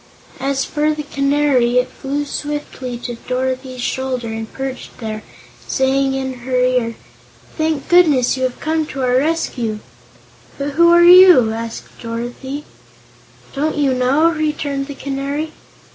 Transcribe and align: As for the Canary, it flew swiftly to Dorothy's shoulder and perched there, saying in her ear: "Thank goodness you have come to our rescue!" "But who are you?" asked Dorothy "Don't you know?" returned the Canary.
As 0.39 0.65
for 0.65 0.95
the 0.95 1.03
Canary, 1.03 1.77
it 1.77 1.87
flew 1.87 2.25
swiftly 2.25 2.97
to 2.97 3.17
Dorothy's 3.27 3.81
shoulder 3.81 4.29
and 4.29 4.51
perched 4.51 4.97
there, 4.97 5.21
saying 5.67 6.15
in 6.15 6.33
her 6.39 6.55
ear: 6.59 6.95
"Thank 7.55 7.87
goodness 7.87 8.35
you 8.35 8.41
have 8.41 8.59
come 8.59 8.87
to 8.87 9.03
our 9.03 9.17
rescue!" 9.17 9.77
"But 10.57 10.71
who 10.71 10.91
are 10.91 11.03
you?" 11.03 11.51
asked 11.53 11.99
Dorothy 12.01 12.65
"Don't 13.53 13.77
you 13.77 13.93
know?" 13.93 14.31
returned 14.31 14.87
the 14.87 14.95
Canary. 14.95 15.51